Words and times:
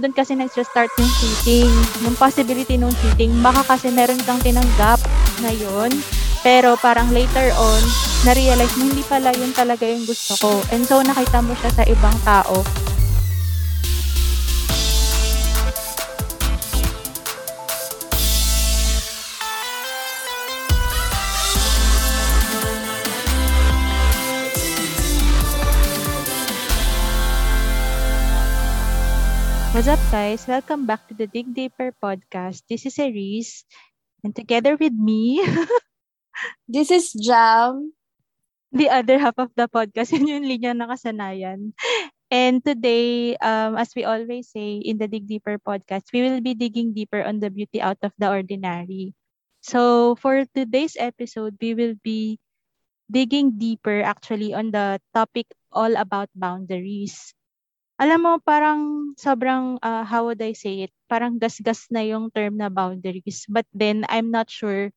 Doon 0.00 0.16
kasi 0.16 0.32
nag-start 0.32 0.88
yung 0.96 1.12
cheating. 1.20 1.72
Yung 2.08 2.16
possibility 2.16 2.80
nung 2.80 2.96
cheating, 3.04 3.36
baka 3.44 3.76
kasi 3.76 3.92
meron 3.92 4.16
kang 4.24 4.40
tinanggap 4.40 4.96
ngayon. 5.44 5.92
Pero 6.40 6.72
parang 6.80 7.12
later 7.12 7.52
on, 7.52 7.82
na-realize 8.24 8.72
mo 8.80 8.88
hindi 8.88 9.04
pala 9.04 9.28
yun 9.36 9.52
talaga 9.52 9.84
yung 9.84 10.08
gusto 10.08 10.40
ko. 10.40 10.64
And 10.72 10.88
so 10.88 11.04
nakita 11.04 11.44
mo 11.44 11.52
siya 11.52 11.68
sa 11.76 11.84
ibang 11.84 12.16
tao 12.24 12.64
What's 29.80 29.96
up, 29.96 30.12
guys? 30.12 30.44
Welcome 30.44 30.84
back 30.84 31.08
to 31.08 31.16
the 31.16 31.24
Dig 31.24 31.56
Deeper 31.56 31.96
podcast. 32.04 32.68
This 32.68 32.84
is 32.84 33.00
Aries, 33.00 33.64
and 34.20 34.36
together 34.36 34.76
with 34.76 34.92
me, 34.92 35.40
this 36.68 36.92
is 36.92 37.16
Jam. 37.16 37.96
The 38.76 38.92
other 38.92 39.16
half 39.16 39.40
of 39.40 39.56
the 39.56 39.72
podcast, 39.72 40.12
yun 40.12 40.28
yung 40.28 40.44
linya 40.44 40.76
na 40.76 40.84
kasanayan. 40.84 41.72
And 42.28 42.60
today, 42.60 43.40
um, 43.40 43.80
as 43.80 43.96
we 43.96 44.04
always 44.04 44.52
say 44.52 44.84
in 44.84 45.00
the 45.00 45.08
Dig 45.08 45.24
Deeper 45.24 45.56
podcast, 45.56 46.12
we 46.12 46.28
will 46.28 46.44
be 46.44 46.52
digging 46.52 46.92
deeper 46.92 47.24
on 47.24 47.40
the 47.40 47.48
beauty 47.48 47.80
out 47.80 48.04
of 48.04 48.12
the 48.20 48.28
ordinary. 48.28 49.16
So, 49.64 50.12
for 50.20 50.44
today's 50.52 51.00
episode, 51.00 51.56
we 51.56 51.72
will 51.72 51.96
be 52.04 52.36
digging 53.08 53.56
deeper 53.56 54.04
actually 54.04 54.52
on 54.52 54.76
the 54.76 55.00
topic 55.16 55.48
all 55.72 55.96
about 55.96 56.28
boundaries. 56.36 57.32
Alam 58.00 58.20
mo, 58.24 58.32
parang 58.40 59.12
sobrang, 59.20 59.76
uh, 59.84 60.08
how 60.08 60.24
would 60.24 60.40
I 60.40 60.56
say 60.56 60.88
it? 60.88 60.92
Parang 61.04 61.36
gasgas 61.36 61.84
na 61.92 62.00
yung 62.00 62.32
term 62.32 62.56
na 62.56 62.72
boundaries. 62.72 63.44
But 63.44 63.68
then, 63.76 64.08
I'm 64.08 64.32
not 64.32 64.48
sure. 64.48 64.88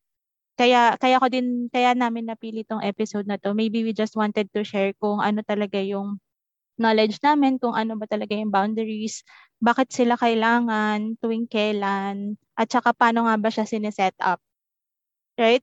Kaya, 0.56 0.96
kaya 0.96 1.20
ko 1.20 1.28
din, 1.28 1.68
kaya 1.68 1.92
namin 1.92 2.32
napili 2.32 2.64
tong 2.64 2.80
episode 2.80 3.28
na 3.28 3.36
to. 3.36 3.52
Maybe 3.52 3.84
we 3.84 3.92
just 3.92 4.16
wanted 4.16 4.48
to 4.56 4.64
share 4.64 4.96
kung 4.96 5.20
ano 5.20 5.44
talaga 5.44 5.84
yung 5.84 6.16
knowledge 6.80 7.20
namin, 7.22 7.60
kung 7.60 7.76
ano 7.76 7.94
ba 7.94 8.08
talaga 8.08 8.34
yung 8.34 8.50
boundaries, 8.50 9.22
bakit 9.62 9.94
sila 9.94 10.18
kailangan, 10.18 11.20
tuwing 11.22 11.46
kailan, 11.46 12.40
at 12.58 12.68
saka 12.70 12.90
paano 12.96 13.26
nga 13.28 13.36
ba 13.38 13.48
siya 13.50 13.66
sineset 13.68 14.16
up. 14.18 14.42
Right? 15.38 15.62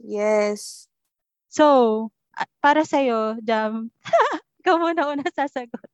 Yes. 0.00 0.88
So, 1.52 2.08
para 2.64 2.84
sa'yo, 2.88 3.40
Jam, 3.44 3.92
ikaw 4.64 4.80
muna 4.80 5.12
una 5.12 5.26
sasagot. 5.28 5.91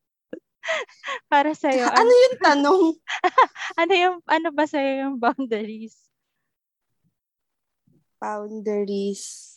Para 1.33 1.52
sa 1.56 1.72
iyo. 1.72 1.86
Ano, 1.88 2.05
ano 2.05 2.12
yung 2.12 2.36
tanong? 2.41 2.83
ano 3.80 3.92
yung 3.94 4.16
ano 4.27 4.48
ba 4.52 4.64
sa 4.69 4.78
yung 4.80 5.16
boundaries? 5.16 5.97
Boundaries. 8.19 9.56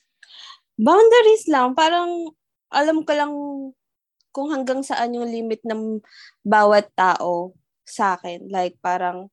Boundaries 0.77 1.45
lang, 1.49 1.73
parang 1.77 2.33
alam 2.71 3.03
ko 3.03 3.11
lang 3.13 3.33
kung 4.31 4.47
hanggang 4.49 4.79
saan 4.81 5.13
yung 5.13 5.27
limit 5.27 5.59
ng 5.67 5.99
bawat 6.41 6.87
tao 6.95 7.53
sa 7.83 8.15
akin. 8.15 8.47
Like 8.47 8.79
parang 8.79 9.27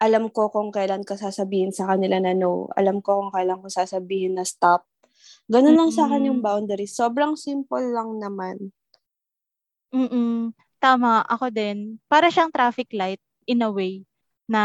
alam 0.00 0.32
ko 0.32 0.48
kung 0.50 0.72
kailan 0.72 1.04
ko 1.04 1.14
sasabihin 1.14 1.70
sa 1.70 1.88
kanila 1.88 2.18
na 2.18 2.32
no. 2.32 2.72
Alam 2.74 3.04
ko 3.04 3.20
kung 3.20 3.32
kailan 3.32 3.60
ko 3.60 3.68
sasabihin 3.68 4.40
na 4.40 4.44
stop. 4.48 4.88
Ganun 5.46 5.76
mm-hmm. 5.76 5.78
lang 5.78 5.90
sa 5.92 6.08
akin 6.08 6.28
yung 6.32 6.40
boundaries. 6.40 6.96
Sobrang 6.96 7.36
simple 7.36 7.84
lang 7.92 8.16
naman. 8.16 8.72
Mm 9.94 10.63
tama, 10.84 11.24
ako 11.24 11.48
din. 11.48 11.96
Para 12.12 12.28
siyang 12.28 12.52
traffic 12.52 12.92
light 12.92 13.22
in 13.48 13.64
a 13.64 13.72
way 13.72 14.04
na 14.44 14.62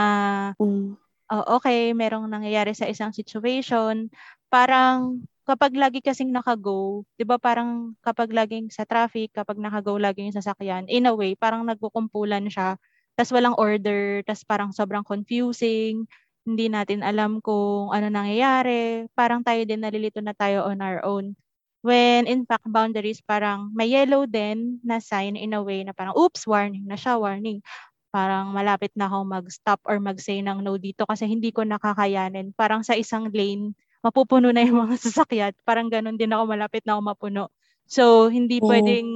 mm. 0.59 1.00
okay, 1.31 1.95
merong 1.95 2.28
nangyayari 2.28 2.75
sa 2.75 2.92
isang 2.92 3.16
situation. 3.16 4.12
Parang 4.52 5.24
kapag 5.47 5.74
lagi 5.80 6.03
kasing 6.03 6.35
nakago, 6.35 7.07
'di 7.16 7.24
ba 7.24 7.40
parang 7.40 7.96
kapag 8.03 8.35
laging 8.35 8.68
sa 8.68 8.84
traffic, 8.84 9.31
kapag 9.31 9.57
nakago 9.57 9.96
lagi 9.96 10.28
yung 10.28 10.35
sasakyan, 10.35 10.85
in 10.91 11.07
a 11.07 11.13
way, 11.16 11.40
parang 11.40 11.63
nagkukumpulan 11.63 12.51
siya. 12.51 12.75
tas 13.19 13.31
walang 13.36 13.56
order, 13.59 14.24
tas 14.24 14.47
parang 14.47 14.72
sobrang 14.72 15.03
confusing. 15.03 16.07
Hindi 16.47 16.72
natin 16.72 17.03
alam 17.03 17.44
kung 17.44 17.91
ano 17.91 18.07
nangyayari. 18.07 19.12
Parang 19.12 19.44
tayo 19.44 19.59
din 19.68 19.84
nalilito 19.84 20.24
na 20.24 20.31
tayo 20.31 20.63
on 20.68 20.80
our 20.80 21.03
own. 21.03 21.36
When 21.79 22.28
in 22.28 22.44
fact, 22.44 22.67
boundaries 22.67 23.23
parang 23.23 23.72
may 23.72 23.88
yellow 23.88 24.28
din 24.28 24.84
na 24.84 25.00
sign 25.00 25.40
in 25.40 25.56
a 25.56 25.63
way 25.63 25.88
na 25.88 25.95
parang, 25.95 26.12
oops, 26.16 26.44
warning 26.44 26.84
na 26.84 27.00
siya, 27.00 27.16
warning. 27.16 27.63
Parang 28.12 28.51
malapit 28.51 28.91
na 28.97 29.07
akong 29.07 29.29
mag-stop 29.29 29.79
or 29.88 30.01
mag-say 30.01 30.44
ng 30.44 30.59
no 30.59 30.75
dito 30.75 31.07
kasi 31.07 31.29
hindi 31.29 31.56
ko 31.56 31.63
nakakayanin. 31.63 32.51
Parang 32.57 32.84
sa 32.84 32.97
isang 33.00 33.31
lane, 33.31 33.78
mapupuno 34.03 34.51
na 34.51 34.66
yung 34.66 34.89
mga 34.89 34.95
sasakyan. 35.07 35.53
Parang 35.63 35.88
ganun 35.88 36.19
din 36.19 36.35
ako, 36.35 36.44
malapit 36.51 36.84
na 36.84 37.00
ako 37.00 37.01
mapuno. 37.16 37.44
So, 37.88 38.28
hindi 38.28 38.59
mm. 38.59 38.66
pwedeng 38.68 39.09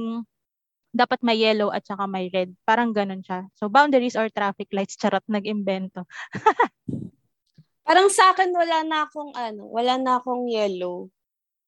dapat 0.94 1.20
may 1.26 1.42
yellow 1.42 1.74
at 1.74 1.82
saka 1.82 2.06
may 2.06 2.30
red. 2.30 2.54
Parang 2.62 2.94
ganun 2.94 3.20
siya. 3.20 3.50
So, 3.58 3.66
boundaries 3.66 4.14
or 4.14 4.30
traffic 4.30 4.70
lights, 4.70 4.94
charot, 4.94 5.26
nag-imbento. 5.26 6.06
Parang 7.84 8.08
sa 8.08 8.32
akin, 8.32 8.54
wala 8.54 8.80
na 8.86 9.04
akong 9.04 9.34
ano, 9.36 9.68
wala 9.68 10.00
na 10.00 10.22
akong 10.22 10.48
yellow. 10.48 11.10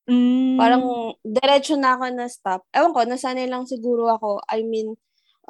Mm. 0.06 0.54
Parang 0.54 0.84
diretso 1.26 1.74
na 1.74 1.98
ako 1.98 2.04
na 2.14 2.26
stop. 2.30 2.62
Ewan 2.70 2.94
ko, 2.94 3.00
nasanay 3.02 3.50
lang 3.50 3.66
siguro 3.66 4.06
ako. 4.10 4.42
I 4.46 4.62
mean, 4.62 4.94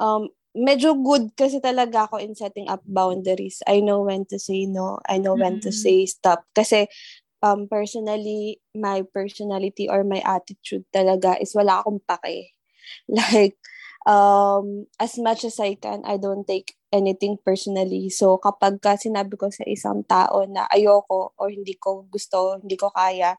um, 0.01 0.29
medyo 0.57 0.97
good 0.97 1.29
kasi 1.37 1.61
talaga 1.61 2.09
ako 2.09 2.17
in 2.17 2.33
setting 2.33 2.65
up 2.65 2.81
boundaries. 2.89 3.61
I 3.69 3.85
know 3.85 4.01
when 4.01 4.25
to 4.33 4.41
say 4.41 4.65
no. 4.65 4.97
I 5.05 5.21
know 5.21 5.37
mm-hmm. 5.37 5.61
when 5.61 5.65
to 5.65 5.69
mm. 5.69 5.77
say 5.77 6.09
stop. 6.09 6.41
Kasi 6.57 6.89
um, 7.45 7.69
personally, 7.69 8.57
my 8.73 9.05
personality 9.13 9.85
or 9.85 10.01
my 10.01 10.21
attitude 10.25 10.85
talaga 10.89 11.37
is 11.37 11.53
wala 11.53 11.81
akong 11.81 12.01
pake. 12.03 12.53
Like, 13.11 13.59
um, 14.07 14.87
as 14.95 15.19
much 15.19 15.43
as 15.43 15.59
I 15.59 15.75
can, 15.75 16.01
I 16.07 16.15
don't 16.15 16.47
take 16.47 16.73
anything 16.89 17.35
personally. 17.43 18.07
So, 18.09 18.39
kapag 18.39 18.79
ka 18.79 18.95
sinabi 18.95 19.35
ko 19.35 19.51
sa 19.51 19.67
isang 19.67 20.07
tao 20.07 20.47
na 20.47 20.65
ayoko 20.71 21.35
or 21.35 21.51
hindi 21.51 21.75
ko 21.75 22.07
gusto, 22.07 22.63
hindi 22.63 22.79
ko 22.79 22.89
kaya, 22.95 23.35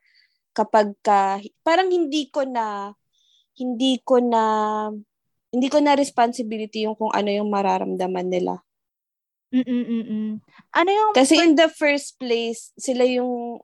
kapag 0.58 0.90
ka, 1.06 1.38
parang 1.62 1.86
hindi 1.86 2.26
ko 2.34 2.42
na 2.42 2.90
hindi 3.54 4.02
ko 4.02 4.18
na 4.18 4.42
hindi 5.54 5.68
ko 5.70 5.78
na 5.78 5.94
responsibility 5.94 6.84
yung 6.84 6.98
kung 6.98 7.14
ano 7.14 7.30
yung 7.30 7.48
mararamdaman 7.48 8.26
nila. 8.26 8.58
Mm-mm-mm. 9.54 10.44
Ano 10.76 10.90
yung 10.90 11.10
Kasi 11.16 11.40
in 11.40 11.56
the 11.56 11.72
first 11.72 12.20
place, 12.20 12.74
sila 12.76 13.06
yung 13.06 13.62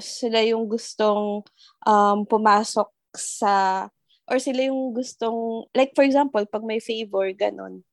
sila 0.00 0.40
yung 0.42 0.66
gustong 0.66 1.44
um, 1.84 2.18
pumasok 2.24 2.88
sa 3.14 3.86
or 4.26 4.40
sila 4.42 4.70
yung 4.72 4.96
gustong 4.96 5.68
like 5.76 5.94
for 5.94 6.02
example, 6.02 6.42
pag 6.48 6.64
may 6.66 6.82
favor 6.82 7.30
ganon. 7.36 7.84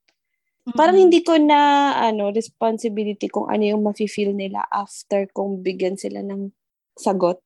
Mm-hmm. 0.68 0.75
Parang 0.75 0.97
hindi 0.97 1.22
ko 1.22 1.38
na 1.38 1.94
ano 1.96 2.34
responsibility 2.34 3.30
kung 3.30 3.47
ano 3.47 3.63
yung 3.63 3.86
mafi-feel 3.86 4.34
nila 4.34 4.66
after 4.74 5.30
kung 5.30 5.62
bigyan 5.62 5.96
sila 5.96 6.25
ng 6.25 6.50
sagot. 6.97 7.38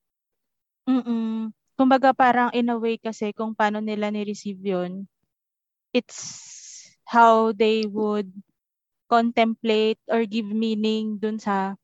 Mm. 0.89 1.53
Kumbaga 1.77 2.13
parang 2.13 2.49
in 2.53 2.69
a 2.69 2.77
way 2.77 2.97
kasi 2.97 3.33
kung 3.33 3.53
paano 3.57 3.81
nila 3.81 4.09
ni-receive 4.13 4.57
yun, 4.61 5.05
it's 5.93 6.19
how 7.07 7.51
they 7.53 7.85
would 7.89 8.29
contemplate 9.11 9.99
or 10.09 10.25
give 10.27 10.47
meaning 10.49 11.17
dun 11.21 11.37
sa 11.41 11.75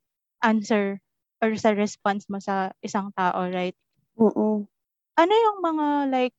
answer 0.43 0.99
or 1.43 1.53
sa 1.57 1.73
response 1.75 2.25
mo 2.31 2.39
sa 2.41 2.73
isang 2.83 3.11
tao, 3.17 3.47
right? 3.51 3.75
Oo. 4.17 4.67
Ano 5.17 5.33
yung 5.33 5.59
mga 5.65 5.87
like, 6.13 6.37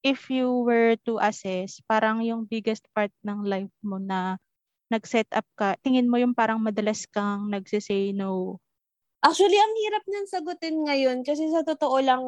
if 0.00 0.32
you 0.32 0.64
were 0.64 0.96
to 1.04 1.20
assess, 1.20 1.84
parang 1.84 2.24
yung 2.24 2.48
biggest 2.48 2.86
part 2.96 3.12
ng 3.26 3.44
life 3.44 3.72
mo 3.84 4.00
na 4.00 4.40
nag-set 4.92 5.28
up 5.36 5.46
ka, 5.58 5.76
tingin 5.84 6.08
mo 6.08 6.16
yung 6.20 6.32
parang 6.36 6.60
madalas 6.62 7.04
kang 7.10 7.48
nagsisay 7.52 8.12
no 8.16 8.60
Actually, 9.26 9.58
ang 9.58 9.74
hirap 9.82 10.04
niyang 10.06 10.30
sagutin 10.30 10.76
ngayon 10.86 11.18
kasi 11.26 11.50
sa 11.50 11.66
totoo 11.66 11.98
lang 11.98 12.22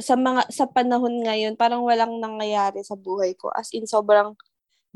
sa 0.00 0.16
mga 0.18 0.48
sa 0.50 0.66
panahon 0.66 1.22
ngayon 1.22 1.54
parang 1.54 1.84
walang 1.84 2.16
nangyayari 2.16 2.80
sa 2.80 2.96
buhay 2.96 3.36
ko. 3.36 3.52
As 3.52 3.68
in 3.76 3.84
sobrang 3.84 4.34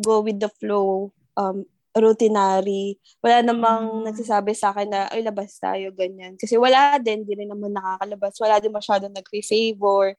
go 0.00 0.25
with 0.25 0.41
the 0.41 0.49
flow 0.49 1.12
um 1.37 1.69
routinary. 1.93 2.97
Wala 3.21 3.44
namang 3.44 4.03
mm. 4.03 4.05
nagsasabi 4.09 4.56
sa 4.56 4.73
akin 4.73 4.88
na 4.88 5.00
ay 5.12 5.21
labas 5.21 5.59
tayo 5.61 5.93
ganyan. 5.93 6.41
Kasi 6.41 6.56
wala 6.56 6.97
din 6.97 7.29
hindi 7.29 7.37
rin 7.37 7.53
naman 7.53 7.76
nakakalabas. 7.76 8.41
Wala 8.41 8.56
din 8.59 8.73
masyadong 8.73 9.12
nagre-favor 9.12 10.17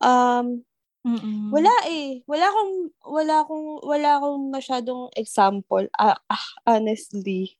um 0.00 0.62
Mm-mm. 1.00 1.48
wala 1.48 1.72
eh. 1.88 2.20
Wala 2.28 2.46
akong 2.52 2.74
wala 3.08 3.34
akong 3.42 3.66
wala 3.82 4.08
akong 4.20 4.40
masyadong 4.52 5.02
example. 5.16 5.84
Uh, 5.98 6.16
uh, 6.28 6.46
honestly 6.68 7.59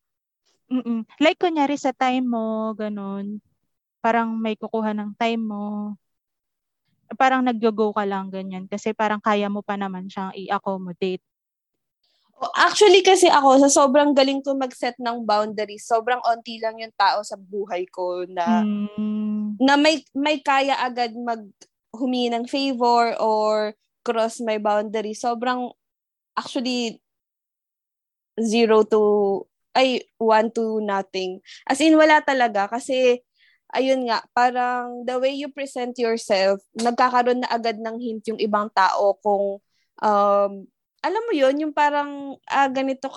Mm. 0.70 1.02
Like 1.18 1.42
kunyari 1.42 1.74
sa 1.74 1.90
time 1.90 2.30
mo, 2.30 2.72
ganun, 2.78 3.42
parang 3.98 4.38
may 4.38 4.54
kukuha 4.54 4.94
ng 4.94 5.18
time 5.18 5.42
mo, 5.42 5.98
parang 7.18 7.42
nag-go 7.42 7.90
ka 7.90 8.06
lang 8.06 8.30
ganyan 8.30 8.70
kasi 8.70 8.94
parang 8.94 9.18
kaya 9.18 9.50
mo 9.50 9.66
pa 9.66 9.74
naman 9.74 10.06
siyang 10.06 10.30
i-accommodate. 10.34 11.22
Actually 12.56 13.04
kasi 13.04 13.28
ako, 13.28 13.60
sa 13.66 13.84
sobrang 13.84 14.16
galing 14.16 14.40
ko 14.40 14.56
mag-set 14.56 14.96
ng 14.96 15.28
boundaries, 15.28 15.84
sobrang 15.84 16.22
onti 16.24 16.56
lang 16.56 16.80
yung 16.80 16.94
tao 16.96 17.20
sa 17.20 17.36
buhay 17.36 17.84
ko 17.90 18.24
na 18.24 18.64
mm. 18.64 19.60
na 19.60 19.76
may 19.76 20.00
may 20.16 20.40
kaya 20.40 20.78
agad 20.80 21.12
mag 21.18 21.44
humingi 21.92 22.32
ng 22.32 22.46
favor 22.48 23.12
or 23.20 23.76
cross 24.00 24.40
my 24.40 24.56
boundary. 24.56 25.12
Sobrang 25.12 25.68
actually 26.32 27.02
zero 28.40 28.88
to 28.88 29.44
ay 29.76 30.02
one 30.18 30.50
to 30.50 30.82
nothing. 30.82 31.38
As 31.66 31.78
in 31.82 31.94
wala 31.94 32.20
talaga 32.24 32.66
kasi 32.70 33.22
ayun 33.70 34.06
nga, 34.10 34.22
parang 34.34 35.06
the 35.06 35.16
way 35.18 35.34
you 35.34 35.50
present 35.50 35.94
yourself, 35.98 36.58
nagkakaroon 36.74 37.42
na 37.46 37.50
agad 37.50 37.78
ng 37.78 37.96
hint 38.02 38.26
yung 38.26 38.40
ibang 38.42 38.66
tao 38.74 39.14
kung 39.22 39.62
um, 40.02 40.52
alam 41.00 41.22
mo 41.24 41.32
yon 41.32 41.56
yung 41.56 41.72
parang 41.72 42.36
ah, 42.44 42.68
ganito 42.68 43.08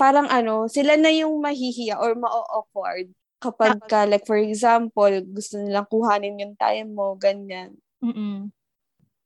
parang 0.00 0.24
ano 0.32 0.72
sila 0.72 0.96
na 0.96 1.12
yung 1.12 1.36
mahihiya 1.36 2.00
or 2.00 2.16
ma-awkward 2.16 3.12
kapag 3.44 3.76
ka, 3.84 4.08
like 4.08 4.24
for 4.24 4.40
example 4.40 5.12
gusto 5.28 5.60
nilang 5.60 5.84
kuhanin 5.92 6.40
yung 6.40 6.56
time 6.56 6.96
mo 6.96 7.12
ganyan. 7.20 7.76
Mm 8.00 8.48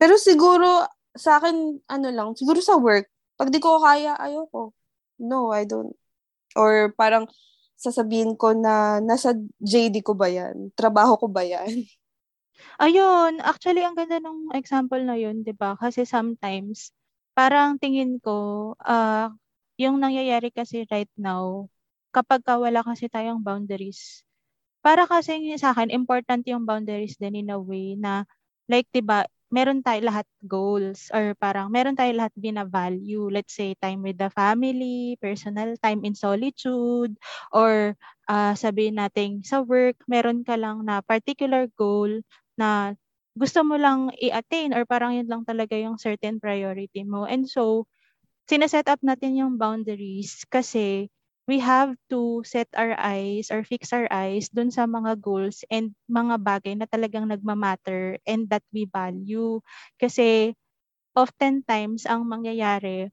pero 0.00 0.16
siguro 0.16 0.88
sa 1.12 1.36
akin 1.36 1.84
ano 1.92 2.08
lang 2.08 2.32
siguro 2.32 2.64
sa 2.64 2.80
work 2.80 3.04
pag 3.36 3.52
di 3.52 3.60
ko 3.60 3.76
kaya 3.84 4.16
ayoko. 4.16 4.72
No 5.20 5.52
I 5.52 5.68
don't 5.68 5.92
or 6.56 6.92
parang 6.96 7.26
sasabihin 7.78 8.36
ko 8.36 8.52
na 8.52 9.00
nasa 9.00 9.32
JD 9.60 10.04
ko 10.04 10.12
ba 10.16 10.28
yan 10.28 10.72
trabaho 10.76 11.16
ko 11.16 11.26
ba 11.30 11.42
yan 11.46 11.86
Ayun, 12.82 13.40
actually 13.40 13.80
ang 13.84 13.96
ganda 13.96 14.20
ng 14.20 14.52
example 14.56 15.00
na 15.00 15.16
yun, 15.16 15.42
'di 15.44 15.54
ba? 15.56 15.76
Kasi 15.78 16.04
sometimes 16.08 16.92
Parang 17.30 17.78
tingin 17.80 18.20
ko, 18.20 18.74
ah, 18.84 19.32
yung 19.80 19.96
nangyayari 20.02 20.52
kasi 20.52 20.84
right 20.92 21.08
now, 21.16 21.70
kapag 22.12 22.44
ka 22.44 22.58
wala 22.60 22.82
kasi 22.84 23.08
tayong 23.08 23.40
boundaries, 23.40 24.26
para 24.84 25.06
kasi 25.08 25.40
sa 25.60 25.72
akin 25.74 25.90
important 25.92 26.44
yung 26.48 26.64
boundaries 26.68 27.16
din 27.20 27.36
in 27.46 27.50
a 27.52 27.58
way 27.60 27.94
na 27.98 28.24
like 28.70 28.88
'di 28.92 29.02
ba, 29.04 29.24
meron 29.50 29.82
tayo 29.82 30.00
lahat 30.06 30.26
goals 30.46 31.10
or 31.10 31.34
parang 31.36 31.68
meron 31.74 31.98
tayo 31.98 32.10
lahat 32.14 32.32
bina-value. 32.38 33.28
Let's 33.30 33.54
say 33.54 33.74
time 33.78 34.02
with 34.06 34.16
the 34.18 34.30
family, 34.30 35.18
personal 35.18 35.74
time 35.82 36.06
in 36.06 36.14
solitude, 36.14 37.18
or 37.50 37.98
uh, 38.30 38.54
sabihin 38.54 38.98
natin 39.02 39.42
sa 39.42 39.60
work, 39.62 39.98
meron 40.06 40.46
ka 40.46 40.54
lang 40.54 40.86
na 40.86 41.02
particular 41.02 41.66
goal 41.74 42.22
na 42.54 42.94
gusto 43.34 43.62
mo 43.66 43.74
lang 43.78 44.10
i-attain 44.18 44.74
or 44.74 44.86
parang 44.86 45.18
yun 45.18 45.26
lang 45.30 45.42
talaga 45.46 45.74
yung 45.78 45.98
certain 45.98 46.38
priority 46.38 47.02
mo. 47.06 47.26
And 47.26 47.46
so, 47.46 47.86
sineset 48.50 48.90
up 48.90 49.00
natin 49.02 49.38
yung 49.38 49.54
boundaries 49.58 50.42
kasi 50.50 51.10
we 51.50 51.58
have 51.58 51.98
to 52.06 52.46
set 52.46 52.70
our 52.78 52.94
eyes 52.94 53.50
or 53.50 53.66
fix 53.66 53.90
our 53.90 54.06
eyes 54.06 54.46
dun 54.54 54.70
sa 54.70 54.86
mga 54.86 55.18
goals 55.18 55.66
and 55.66 55.90
mga 56.06 56.38
bagay 56.38 56.74
na 56.78 56.86
talagang 56.86 57.26
nagmamatter 57.26 58.22
and 58.22 58.46
that 58.46 58.62
we 58.70 58.86
value. 58.86 59.58
Kasi 59.98 60.54
oftentimes 61.18 62.06
ang 62.06 62.22
mangyayari, 62.30 63.10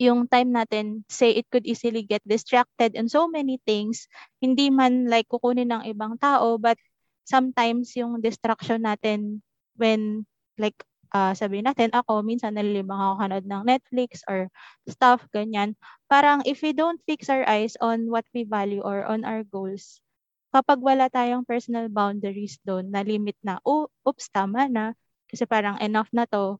yung 0.00 0.24
time 0.24 0.56
natin, 0.56 1.04
say 1.12 1.36
it 1.36 1.44
could 1.52 1.68
easily 1.68 2.00
get 2.00 2.24
distracted 2.24 2.96
in 2.96 3.12
so 3.12 3.28
many 3.28 3.60
things, 3.68 4.08
hindi 4.40 4.72
man 4.72 5.12
like 5.12 5.28
kukunin 5.28 5.68
ng 5.68 5.84
ibang 5.92 6.16
tao, 6.16 6.56
but 6.56 6.80
sometimes 7.28 7.92
yung 7.92 8.24
distraction 8.24 8.88
natin 8.88 9.44
when 9.76 10.24
like 10.56 10.80
uh, 11.14 11.32
sabihin 11.34 11.66
natin 11.66 11.90
ako 11.94 12.22
minsan 12.22 12.54
nalilibang 12.54 12.98
ako 12.98 13.14
kanood 13.22 13.46
ng 13.46 13.62
Netflix 13.66 14.22
or 14.26 14.50
stuff 14.86 15.22
ganyan. 15.34 15.74
Parang 16.10 16.42
if 16.46 16.62
we 16.62 16.74
don't 16.74 17.02
fix 17.06 17.30
our 17.30 17.46
eyes 17.46 17.74
on 17.82 18.10
what 18.10 18.26
we 18.34 18.46
value 18.46 18.82
or 18.82 19.06
on 19.06 19.26
our 19.26 19.42
goals 19.46 20.02
kapag 20.50 20.82
wala 20.82 21.06
tayong 21.06 21.46
personal 21.46 21.86
boundaries 21.86 22.58
doon 22.66 22.90
na 22.90 23.06
limit 23.06 23.38
na 23.42 23.62
oh 23.62 23.86
oops 24.06 24.26
tama 24.30 24.66
na. 24.66 24.94
Kasi 25.30 25.46
parang 25.46 25.78
enough 25.78 26.10
na 26.10 26.26
to. 26.26 26.58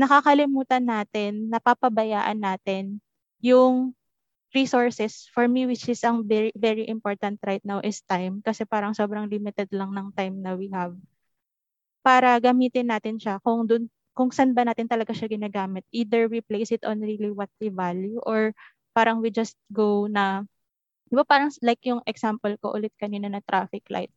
Nakakalimutan 0.00 0.88
natin 0.88 1.52
napapabayaan 1.52 2.40
natin 2.40 3.04
yung 3.44 3.92
resources 4.50 5.30
for 5.30 5.46
me 5.46 5.68
which 5.68 5.86
is 5.86 6.02
ang 6.02 6.26
very 6.26 6.50
very 6.56 6.88
important 6.88 7.36
right 7.44 7.62
now 7.62 7.78
is 7.84 8.00
time. 8.08 8.40
Kasi 8.40 8.64
parang 8.64 8.96
sobrang 8.96 9.28
limited 9.28 9.68
lang 9.76 9.92
ng 9.92 10.08
time 10.16 10.40
na 10.40 10.56
we 10.56 10.72
have 10.72 10.96
para 12.04 12.36
gamitin 12.40 12.90
natin 12.90 13.16
siya 13.20 13.38
kung 13.44 13.64
dun 13.68 13.88
kung 14.16 14.30
saan 14.34 14.52
ba 14.52 14.66
natin 14.66 14.90
talaga 14.90 15.14
siya 15.16 15.30
ginagamit. 15.30 15.86
Either 15.94 16.26
we 16.28 16.42
place 16.44 16.74
it 16.74 16.82
on 16.84 17.00
really 17.00 17.30
what 17.32 17.48
we 17.62 17.70
value 17.72 18.18
or 18.26 18.52
parang 18.92 19.22
we 19.24 19.30
just 19.32 19.56
go 19.72 20.04
na 20.10 20.44
di 21.10 21.14
ba 21.18 21.24
parang 21.26 21.50
like 21.64 21.82
yung 21.86 22.02
example 22.06 22.52
ko 22.62 22.74
ulit 22.76 22.92
kanina 23.00 23.30
na 23.30 23.42
traffic 23.44 23.86
light. 23.90 24.12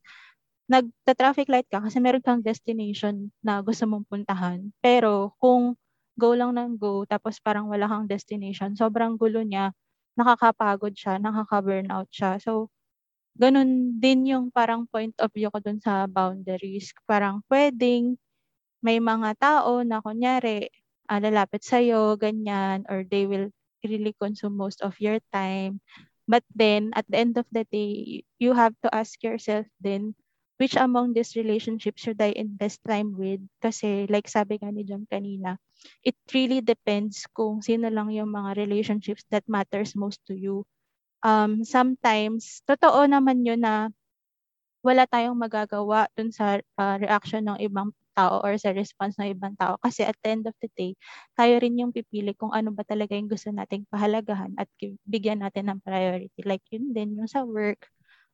Nagta-traffic 0.71 1.47
light 1.51 1.68
ka 1.69 1.83
kasi 1.83 2.00
meron 2.00 2.24
kang 2.24 2.41
destination 2.44 3.30
na 3.44 3.59
gusto 3.63 3.85
mong 3.88 4.07
puntahan. 4.09 4.71
Pero 4.83 5.35
kung 5.41 5.75
go 6.18 6.33
lang 6.38 6.56
ng 6.57 6.77
go 6.77 7.06
tapos 7.09 7.41
parang 7.41 7.68
wala 7.71 7.89
kang 7.89 8.06
destination 8.06 8.77
sobrang 8.77 9.18
gulo 9.18 9.41
niya 9.41 9.74
nakakapagod 10.18 10.94
siya, 10.94 11.18
nakaka-burnout 11.18 12.09
siya. 12.13 12.38
So, 12.38 12.69
ganun 13.38 13.97
din 14.00 14.30
yung 14.30 14.45
parang 14.53 14.85
point 14.89 15.13
of 15.21 15.30
view 15.33 15.50
ko 15.53 15.59
dun 15.62 15.80
sa 15.81 16.06
boundaries. 16.09 16.91
Parang 17.09 17.41
pwedeng 17.50 18.15
may 18.83 19.00
mga 19.00 19.30
tao 19.39 19.81
na 19.83 20.00
kunyari, 20.03 20.69
uh, 21.09 21.19
lalapit 21.24 21.63
sa'yo, 21.63 22.15
ganyan, 22.19 22.83
or 22.91 23.03
they 23.07 23.25
will 23.27 23.50
really 23.83 24.13
consume 24.19 24.56
most 24.56 24.80
of 24.83 24.95
your 25.00 25.19
time. 25.33 25.80
But 26.27 26.44
then, 26.56 26.91
at 26.95 27.06
the 27.09 27.19
end 27.19 27.35
of 27.39 27.47
the 27.51 27.63
day, 27.68 28.24
you 28.39 28.53
have 28.56 28.75
to 28.83 28.89
ask 28.95 29.19
yourself 29.24 29.68
then, 29.83 30.15
which 30.59 30.75
among 30.80 31.13
these 31.13 31.35
relationships 31.35 32.03
should 32.03 32.21
I 32.21 32.31
invest 32.35 32.80
time 32.88 33.15
with? 33.18 33.44
Kasi 33.59 34.07
like 34.07 34.31
sabi 34.31 34.59
nga 34.62 34.71
ni 34.71 34.83
Jam 34.88 35.03
kanina, 35.12 35.59
it 36.03 36.15
really 36.31 36.62
depends 36.63 37.27
kung 37.35 37.59
sino 37.59 37.91
lang 37.91 38.12
yung 38.15 38.31
mga 38.31 38.56
relationships 38.56 39.27
that 39.31 39.44
matters 39.51 39.95
most 40.00 40.24
to 40.27 40.35
you. 40.38 40.63
Um, 41.23 41.63
sometimes, 41.63 42.61
totoo 42.67 43.07
naman 43.07 43.47
yun 43.47 43.63
na 43.63 43.89
wala 44.83 45.07
tayong 45.07 45.39
magagawa 45.39 46.11
dun 46.13 46.29
sa 46.35 46.59
uh, 46.59 46.95
reaction 46.99 47.47
ng 47.47 47.59
ibang 47.63 47.95
tao 48.13 48.43
or 48.45 48.53
sa 48.59 48.75
response 48.75 49.17
ng 49.17 49.33
ibang 49.33 49.55
tao. 49.57 49.79
Kasi 49.81 50.05
at 50.05 50.19
the 50.21 50.29
end 50.35 50.45
of 50.45 50.53
the 50.61 50.69
day, 50.75 50.93
tayo 51.33 51.57
rin 51.57 51.79
yung 51.79 51.95
pipili 51.95 52.35
kung 52.37 52.51
ano 52.53 52.69
ba 52.75 52.83
talaga 52.85 53.15
yung 53.17 53.31
gusto 53.31 53.49
nating 53.49 53.87
pahalagahan 53.89 54.53
at 54.59 54.69
bigyan 55.07 55.41
natin 55.41 55.71
ng 55.71 55.79
priority. 55.81 56.42
Like 56.45 56.63
yun 56.69 56.94
din, 56.94 57.18
yung 57.18 57.31
sa 57.31 57.47
work, 57.47 57.89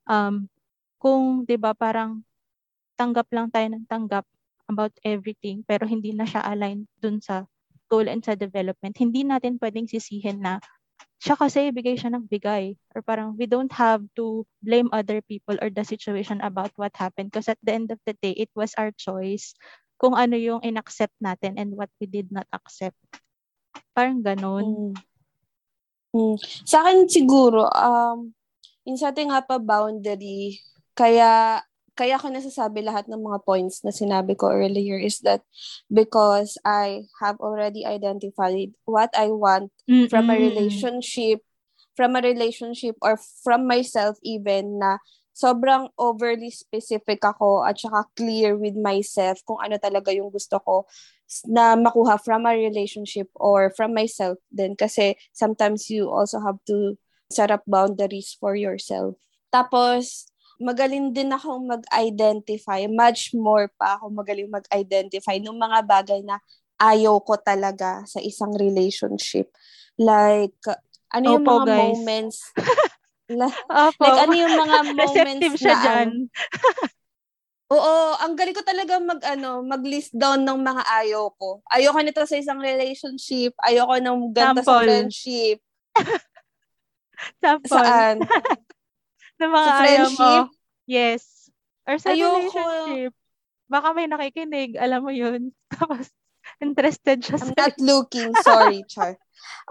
um, 0.09 0.49
kung 0.99 1.47
'di 1.47 1.55
ba 1.61 1.71
parang 1.77 2.25
tanggap 2.99 3.31
lang 3.31 3.47
tayo 3.53 3.67
ng 3.71 3.85
tanggap 3.87 4.25
about 4.69 4.93
everything 5.07 5.63
pero 5.65 5.87
hindi 5.87 6.11
na 6.13 6.27
siya 6.27 6.43
aligned 6.45 6.85
dun 6.99 7.23
sa 7.23 7.47
goal 7.89 8.05
and 8.05 8.21
sa 8.21 8.37
development, 8.37 8.93
hindi 9.01 9.25
natin 9.25 9.57
pwedeng 9.57 9.89
sisihin 9.89 10.45
na 10.45 10.61
siya 11.19 11.35
kasi 11.35 11.75
bigay 11.75 11.99
siya 11.99 12.15
ng 12.15 12.31
bigay 12.31 12.79
or 12.95 13.03
parang 13.03 13.35
we 13.35 13.43
don't 13.43 13.75
have 13.75 13.99
to 14.15 14.47
blame 14.63 14.87
other 14.95 15.19
people 15.27 15.59
or 15.59 15.67
the 15.67 15.83
situation 15.83 16.39
about 16.39 16.71
what 16.79 16.95
happened 16.95 17.27
because 17.27 17.51
at 17.51 17.59
the 17.59 17.75
end 17.75 17.91
of 17.91 17.99
the 18.07 18.15
day 18.23 18.31
it 18.39 18.47
was 18.55 18.71
our 18.79 18.95
choice 18.95 19.51
kung 19.99 20.15
ano 20.15 20.39
yung 20.39 20.63
inaccept 20.63 21.13
natin 21.19 21.59
and 21.59 21.75
what 21.75 21.91
we 21.99 22.07
did 22.07 22.31
not 22.31 22.47
accept 22.55 22.95
parang 23.91 24.23
ganun 24.23 24.95
mm. 24.95 24.95
Mm. 26.15 26.35
sa 26.63 26.87
akin 26.87 27.05
siguro 27.11 27.67
um 27.67 28.31
in 28.87 28.95
setting 28.95 29.27
up 29.27 29.45
a 29.51 29.59
boundary 29.59 30.63
kaya 30.95 31.59
kaya 31.99 32.15
ko 32.15 32.31
nasasabi 32.31 32.79
lahat 32.79 33.11
ng 33.11 33.19
mga 33.19 33.43
points 33.43 33.83
na 33.83 33.91
sinabi 33.91 34.31
ko 34.39 34.47
earlier 34.47 34.95
is 34.95 35.19
that 35.27 35.43
because 35.91 36.55
I 36.63 37.11
have 37.19 37.35
already 37.43 37.83
identified 37.83 38.71
what 38.87 39.11
I 39.11 39.35
want 39.35 39.75
Mm-mm. 39.83 40.07
from 40.07 40.31
a 40.31 40.39
relationship, 40.39 41.43
from 41.99 42.15
a 42.15 42.23
relationship 42.23 42.95
or 43.03 43.19
from 43.43 43.67
myself 43.67 44.15
even 44.23 44.79
na 44.79 45.03
sobrang 45.35 45.91
overly 45.99 46.55
specific 46.55 47.19
ako 47.19 47.67
at 47.67 47.75
saka 47.75 48.07
clear 48.15 48.55
with 48.55 48.79
myself 48.79 49.43
kung 49.43 49.59
ano 49.59 49.75
talaga 49.75 50.15
yung 50.15 50.31
gusto 50.31 50.55
ko 50.63 50.87
na 51.51 51.75
makuha 51.75 52.15
from 52.15 52.47
a 52.47 52.55
relationship 52.55 53.27
or 53.35 53.75
from 53.75 53.91
myself 53.91 54.39
din 54.55 54.71
kasi 54.79 55.19
sometimes 55.35 55.91
you 55.91 56.07
also 56.07 56.39
have 56.39 56.63
to 56.63 56.95
set 57.27 57.51
up 57.51 57.61
boundaries 57.67 58.39
for 58.39 58.55
yourself. 58.55 59.19
Tapos, 59.51 60.28
magaling 60.59 61.15
din 61.15 61.31
ako 61.31 61.63
mag-identify, 61.63 62.83
much 62.91 63.31
more 63.31 63.71
pa 63.79 63.95
ako 63.97 64.11
magaling 64.11 64.51
mag-identify 64.51 65.39
ng 65.39 65.55
mga 65.55 65.79
bagay 65.87 66.19
na 66.21 66.43
ayaw 66.79 67.19
ko 67.23 67.39
talaga 67.39 68.03
sa 68.03 68.19
isang 68.19 68.51
relationship. 68.55 69.51
Like, 69.95 70.55
ano 71.15 71.39
yung 71.39 71.45
Opo, 71.47 71.63
mga 71.63 71.65
guys. 71.65 71.79
moments 71.79 72.37
Opo. 73.29 74.01
like, 74.03 74.19
ano 74.25 74.35
yung 74.35 74.55
mga 74.55 74.77
moments 74.99 75.51
siya 75.59 75.75
na, 75.75 75.83
dyan. 75.83 76.09
Oo, 77.69 78.17
ang 78.17 78.33
galing 78.33 78.57
ko 78.57 78.65
talaga 78.65 78.97
mag 78.97 79.21
ano, 79.21 79.61
mag-list 79.61 80.09
down 80.17 80.41
ng 80.41 80.57
mga 80.57 80.83
ayaw 81.05 81.29
ko. 81.37 81.61
Ayoko 81.69 82.01
nito 82.01 82.25
sa 82.25 82.35
isang 82.35 82.57
relationship, 82.57 83.53
ayoko 83.61 84.01
ng 84.01 84.33
ganito 84.33 84.65
sa 84.65 84.81
friendship. 84.81 85.61
Sample. 87.43 87.69
Saan? 87.69 88.17
Na 89.39 89.47
mga 89.47 89.65
Sa 89.65 89.71
mo. 89.71 89.79
friendship? 89.81 90.45
Yes. 90.85 91.23
Or 91.87 91.95
sa 91.97 92.11
Ayoko. 92.13 92.37
relationship. 92.37 93.13
Baka 93.69 93.87
may 93.93 94.05
nakikinig, 94.09 94.75
alam 94.75 95.01
mo 95.05 95.11
yun. 95.13 95.53
Tapos, 95.73 96.11
interested 96.59 97.23
siya 97.23 97.37
I'm 97.39 97.53
sa... 97.53 97.57
not 97.57 97.75
looking. 97.79 98.33
Sorry, 98.41 98.83
Char. 98.91 99.15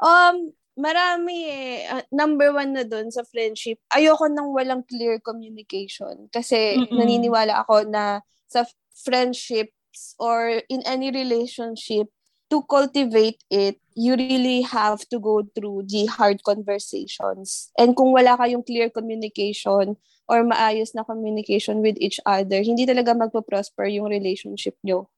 Um, 0.00 0.54
marami 0.78 1.36
eh. 1.50 1.90
Uh, 1.90 2.04
number 2.14 2.54
one 2.54 2.72
na 2.72 2.86
dun 2.86 3.10
sa 3.10 3.26
friendship, 3.26 3.82
ayoko 3.90 4.30
nang 4.30 4.54
walang 4.54 4.86
clear 4.86 5.18
communication. 5.18 6.30
Kasi 6.30 6.78
Mm-mm. 6.78 6.94
naniniwala 6.94 7.66
ako 7.66 7.84
na 7.90 8.22
sa 8.46 8.64
friendships 8.94 10.14
or 10.22 10.62
in 10.70 10.80
any 10.86 11.10
relationship, 11.10 12.06
to 12.50 12.64
cultivate 12.64 13.44
it, 13.50 13.76
you 13.94 14.16
really 14.16 14.62
have 14.62 15.04
to 15.08 15.18
go 15.20 15.44
through 15.54 15.84
the 15.88 16.06
hard 16.06 16.42
conversations. 16.42 17.70
And 17.76 17.96
kung 17.96 18.12
wala 18.12 18.38
kayong 18.38 18.64
clear 18.64 18.88
communication 18.88 19.96
or 20.28 20.38
maayos 20.44 20.94
na 20.94 21.04
communication 21.04 21.80
with 21.84 21.96
each 22.00 22.20
other, 22.24 22.60
hindi 22.64 22.86
talaga 22.88 23.16
magpo-prosper 23.16 23.88
yung 23.92 24.08
relationship 24.08 24.76
nyo. 24.84 25.08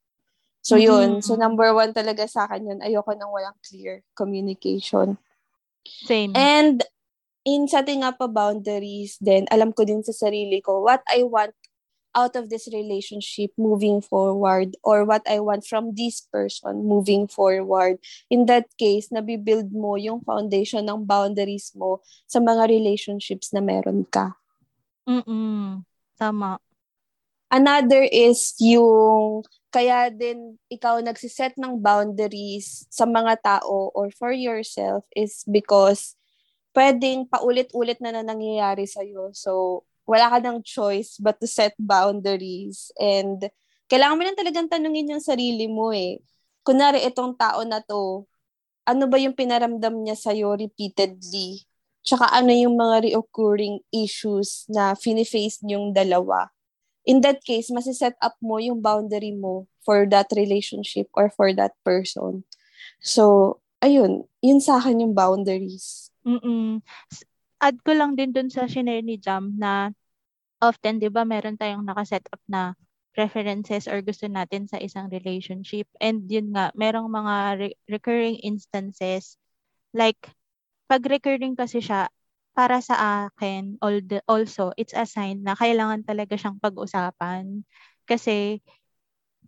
So, 0.60 0.76
yun. 0.76 1.18
Mhm. 1.18 1.24
So, 1.24 1.36
number 1.40 1.72
one 1.72 1.96
talaga 1.96 2.28
sa 2.28 2.44
akin 2.44 2.68
yun. 2.68 2.80
Ayoko 2.84 3.16
nang 3.16 3.32
walang 3.32 3.56
clear 3.64 4.04
communication. 4.12 5.16
Same. 5.86 6.36
And 6.36 6.84
in 7.44 7.68
setting 7.68 8.04
up 8.04 8.20
a 8.20 8.28
boundaries, 8.28 9.16
then 9.20 9.48
alam 9.48 9.72
ko 9.72 9.88
din 9.88 10.04
sa 10.04 10.12
sarili 10.12 10.60
ko 10.60 10.84
what 10.84 11.00
I 11.08 11.24
want 11.24 11.56
out 12.14 12.34
of 12.34 12.50
this 12.50 12.66
relationship 12.72 13.54
moving 13.54 14.02
forward 14.02 14.74
or 14.82 15.04
what 15.04 15.22
I 15.28 15.38
want 15.40 15.66
from 15.66 15.94
this 15.94 16.20
person 16.20 16.86
moving 16.86 17.28
forward. 17.28 17.98
In 18.28 18.46
that 18.46 18.66
case, 18.78 19.08
nabibuild 19.14 19.70
mo 19.70 19.94
yung 19.94 20.20
foundation 20.26 20.86
ng 20.86 21.06
boundaries 21.06 21.70
mo 21.74 22.02
sa 22.26 22.42
mga 22.42 22.66
relationships 22.66 23.54
na 23.54 23.62
meron 23.62 24.06
ka. 24.10 24.34
Mm-mm. 25.06 25.86
Tama. 26.18 26.58
Another 27.50 28.06
is 28.06 28.54
yung 28.62 29.42
kaya 29.74 30.10
din 30.10 30.58
ikaw 30.70 30.98
nagsiset 31.02 31.54
ng 31.58 31.78
boundaries 31.78 32.86
sa 32.90 33.06
mga 33.06 33.38
tao 33.42 33.90
or 33.94 34.10
for 34.14 34.30
yourself 34.30 35.06
is 35.14 35.42
because 35.46 36.14
pwedeng 36.74 37.26
paulit-ulit 37.26 37.98
na 37.98 38.14
na 38.14 38.22
nangyayari 38.22 38.86
sa'yo. 38.86 39.34
So, 39.34 39.82
wala 40.10 40.26
ka 40.26 40.42
ng 40.42 40.58
choice 40.66 41.22
but 41.22 41.38
to 41.38 41.46
set 41.46 41.78
boundaries. 41.78 42.90
And 42.98 43.46
kailangan 43.86 44.18
mo 44.18 44.22
lang 44.26 44.34
talagang 44.34 44.66
tanungin 44.66 45.14
yung 45.14 45.22
sarili 45.22 45.70
mo 45.70 45.94
eh. 45.94 46.18
Kunwari, 46.66 47.06
itong 47.06 47.38
tao 47.38 47.62
na 47.62 47.78
to, 47.78 48.26
ano 48.82 49.06
ba 49.06 49.22
yung 49.22 49.38
pinaramdam 49.38 49.94
niya 50.02 50.18
sa'yo 50.18 50.58
repeatedly? 50.58 51.62
Tsaka 52.02 52.26
ano 52.26 52.50
yung 52.50 52.74
mga 52.74 53.06
reoccurring 53.06 53.86
issues 53.94 54.66
na 54.66 54.98
fini-face 54.98 55.62
niyong 55.62 55.94
dalawa? 55.94 56.50
In 57.06 57.22
that 57.22 57.46
case, 57.46 57.70
masiset 57.70 58.18
up 58.18 58.34
mo 58.42 58.58
yung 58.58 58.82
boundary 58.82 59.30
mo 59.30 59.70
for 59.86 60.10
that 60.10 60.26
relationship 60.34 61.06
or 61.14 61.30
for 61.30 61.54
that 61.54 61.72
person. 61.86 62.42
So, 62.98 63.56
ayun, 63.78 64.26
yun 64.42 64.60
sa 64.60 64.82
akin 64.82 65.06
yung 65.06 65.14
boundaries. 65.14 66.10
Mm-mm. 66.26 66.84
Add 67.60 67.80
ko 67.84 67.92
lang 67.92 68.16
din 68.16 68.32
dun 68.32 68.48
sa 68.48 68.64
shinare 68.68 69.04
ni 69.04 69.16
Jam 69.20 69.56
na 69.56 69.92
often, 70.62 71.00
di 71.00 71.08
ba, 71.08 71.24
meron 71.24 71.56
tayong 71.56 71.84
nakaset 71.84 72.24
up 72.32 72.40
na 72.48 72.76
preferences 73.16 73.90
or 73.90 74.00
gusto 74.04 74.30
natin 74.30 74.70
sa 74.70 74.78
isang 74.78 75.10
relationship. 75.10 75.88
And 75.98 76.24
yun 76.30 76.54
nga, 76.54 76.70
merong 76.78 77.10
mga 77.10 77.34
re- 77.58 77.78
recurring 77.90 78.38
instances. 78.44 79.36
Like, 79.92 80.20
pag 80.86 81.02
recurring 81.06 81.56
kasi 81.58 81.82
siya, 81.82 82.08
para 82.54 82.82
sa 82.82 83.26
akin, 83.28 83.78
all 83.82 84.02
the, 84.04 84.20
also, 84.28 84.72
it's 84.76 84.94
a 84.94 85.06
sign 85.06 85.42
na 85.46 85.54
kailangan 85.58 86.04
talaga 86.06 86.34
siyang 86.38 86.58
pag-usapan. 86.62 87.64
Kasi, 88.06 88.60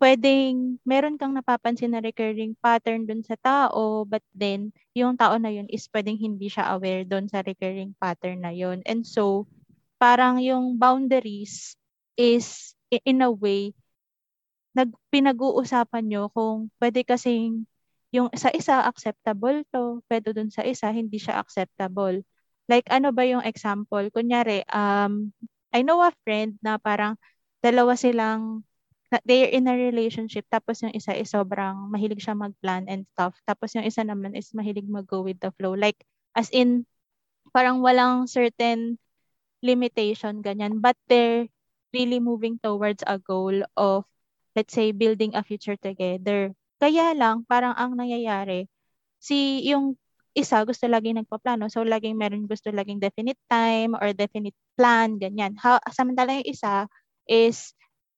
pwedeng 0.01 0.81
meron 0.83 1.15
kang 1.15 1.31
napapansin 1.37 1.93
na 1.95 2.03
recurring 2.03 2.57
pattern 2.59 3.05
dun 3.07 3.23
sa 3.23 3.37
tao, 3.39 4.03
but 4.03 4.23
then, 4.35 4.73
yung 4.97 5.15
tao 5.15 5.37
na 5.39 5.51
yun 5.53 5.69
is 5.71 5.87
pwedeng 5.93 6.17
hindi 6.19 6.49
siya 6.51 6.75
aware 6.75 7.05
dun 7.07 7.29
sa 7.31 7.45
recurring 7.45 7.95
pattern 8.01 8.43
na 8.43 8.51
yun. 8.51 8.81
And 8.83 9.05
so, 9.07 9.47
parang 10.03 10.43
yung 10.43 10.75
boundaries 10.75 11.79
is, 12.19 12.75
in 12.91 13.23
a 13.23 13.31
way, 13.31 13.71
nag, 14.75 14.91
pinag-uusapan 15.07 16.03
nyo 16.03 16.27
kung 16.35 16.67
pwede 16.83 17.07
kasing 17.07 17.63
yung 18.11 18.27
sa 18.35 18.51
isa 18.51 18.83
acceptable 18.83 19.63
to, 19.71 20.03
pwede 20.11 20.35
dun 20.35 20.51
sa 20.51 20.67
isa 20.67 20.91
hindi 20.91 21.17
siya 21.23 21.39
acceptable. 21.39 22.19
Like 22.67 22.91
ano 22.91 23.15
ba 23.15 23.23
yung 23.23 23.47
example? 23.47 24.03
Kunyari, 24.11 24.67
um, 24.75 25.31
I 25.71 25.87
know 25.87 26.03
a 26.03 26.11
friend 26.27 26.59
na 26.59 26.75
parang 26.77 27.15
dalawa 27.63 27.95
silang 27.95 28.67
they're 29.23 29.49
in 29.55 29.69
a 29.69 29.77
relationship 29.77 30.43
tapos 30.49 30.83
yung 30.83 30.91
isa 30.91 31.13
is 31.15 31.31
sobrang 31.31 31.87
mahilig 31.87 32.19
siya 32.19 32.35
mag-plan 32.35 32.91
and 32.91 33.07
stuff. 33.15 33.39
Tapos 33.47 33.71
yung 33.77 33.87
isa 33.87 34.03
naman 34.03 34.35
is 34.35 34.51
mahilig 34.51 34.85
mag-go 34.89 35.23
with 35.23 35.39
the 35.39 35.53
flow. 35.55 35.79
Like 35.79 35.97
as 36.35 36.51
in 36.51 36.83
parang 37.55 37.79
walang 37.79 38.27
certain 38.27 38.99
limitation 39.63 40.43
ganyan 40.43 40.83
but 40.83 40.99
they're 41.07 41.47
really 41.95 42.19
moving 42.19 42.59
towards 42.59 43.01
a 43.07 43.17
goal 43.21 43.53
of 43.77 44.03
let's 44.57 44.73
say 44.73 44.91
building 44.93 45.33
a 45.35 45.41
future 45.45 45.77
together. 45.77 46.53
Kaya 46.81 47.13
lang 47.17 47.45
parang 47.49 47.73
ang 47.77 47.97
nangyayari 47.97 48.69
si 49.21 49.63
yung 49.69 49.95
isa 50.33 50.61
gusto 50.65 50.89
laging 50.89 51.21
nagpaplano. 51.23 51.69
So, 51.69 51.85
laging 51.85 52.17
meron 52.17 52.49
gusto 52.49 52.73
laging 52.73 52.99
definite 53.01 53.37
time 53.49 53.93
or 53.97 54.13
definite 54.17 54.57
plan, 54.77 55.17
ganyan. 55.21 55.55
Ha, 55.61 55.77
samantala 55.93 56.41
yung 56.41 56.49
isa 56.49 56.89
is 57.29 57.73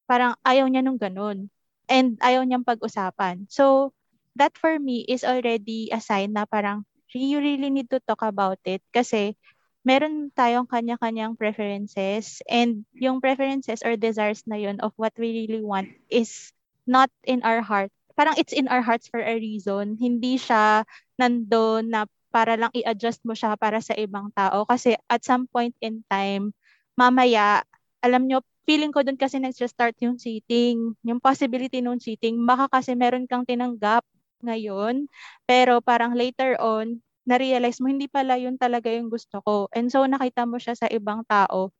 parang 0.09 0.35
ayaw 0.47 0.65
niya 0.71 0.81
nung 0.83 0.99
ganun. 0.99 1.51
And 1.91 2.17
ayaw 2.23 2.47
niyang 2.47 2.65
pag-usapan. 2.65 3.45
So, 3.51 3.93
that 4.39 4.55
for 4.57 4.79
me 4.79 5.05
is 5.07 5.23
already 5.27 5.91
a 5.91 5.99
sign 6.01 6.33
na 6.35 6.47
parang 6.47 6.87
you 7.15 7.39
really 7.39 7.71
need 7.71 7.87
to 7.91 8.03
talk 8.03 8.19
about 8.27 8.59
it 8.67 8.83
kasi 8.91 9.39
meron 9.85 10.33
tayong 10.33 10.65
kanya-kanyang 10.65 11.37
preferences 11.37 12.41
and 12.49 12.83
yung 12.97 13.21
preferences 13.21 13.85
or 13.85 13.93
desires 13.93 14.41
na 14.49 14.57
yun 14.57 14.81
of 14.81 14.91
what 14.97 15.13
we 15.15 15.45
really 15.45 15.61
want 15.61 15.87
is 16.09 16.51
not 16.89 17.13
in 17.23 17.45
our 17.45 17.61
heart. 17.61 17.93
Parang 18.17 18.33
it's 18.41 18.51
in 18.51 18.65
our 18.65 18.81
hearts 18.81 19.05
for 19.05 19.21
a 19.21 19.37
reason. 19.37 19.93
Hindi 20.01 20.41
siya 20.41 20.83
nandoon 21.21 21.93
na 21.93 22.09
para 22.33 22.57
lang 22.57 22.73
i-adjust 22.73 23.21
mo 23.23 23.37
siya 23.37 23.53
para 23.55 23.77
sa 23.79 23.93
ibang 23.93 24.33
tao. 24.33 24.65
Kasi 24.65 24.97
at 25.05 25.21
some 25.21 25.45
point 25.45 25.77
in 25.79 26.01
time, 26.09 26.51
mamaya, 26.97 27.61
alam 28.01 28.25
nyo, 28.25 28.41
feeling 28.65 28.89
ko 28.89 29.05
doon 29.05 29.15
kasi 29.15 29.37
nag-start 29.37 29.95
yung 30.01 30.17
cheating. 30.17 30.97
Yung 31.05 31.21
possibility 31.21 31.79
nung 31.79 32.01
cheating, 32.01 32.41
baka 32.43 32.67
kasi 32.67 32.97
meron 32.97 33.29
kang 33.29 33.45
tinanggap 33.45 34.01
ngayon, 34.41 35.07
pero 35.45 35.79
parang 35.79 36.17
later 36.17 36.57
on, 36.59 36.99
na-realize 37.27 37.81
mo, 37.81 37.89
hindi 37.91 38.07
pala 38.09 38.37
yun 38.39 38.57
talaga 38.57 38.89
yung 38.93 39.09
gusto 39.09 39.41
ko. 39.43 39.67
And 39.73 39.89
so, 39.91 40.05
nakita 40.05 40.45
mo 40.47 40.57
siya 40.61 40.77
sa 40.77 40.87
ibang 40.89 41.25
tao 41.27 41.73